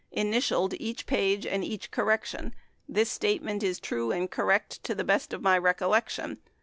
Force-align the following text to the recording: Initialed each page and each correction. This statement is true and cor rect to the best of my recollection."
Initialed 0.11 0.73
each 0.81 1.05
page 1.05 1.45
and 1.45 1.63
each 1.63 1.91
correction. 1.91 2.55
This 2.89 3.11
statement 3.11 3.61
is 3.61 3.79
true 3.79 4.09
and 4.11 4.31
cor 4.31 4.45
rect 4.47 4.81
to 4.85 4.95
the 4.95 5.03
best 5.03 5.31
of 5.31 5.43
my 5.43 5.59
recollection." 5.59 6.39